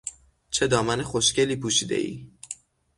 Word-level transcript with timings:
چه 0.51 0.67
دامن 0.67 1.01
خوشگلی 1.01 1.55
پوشیدهای! 1.55 2.27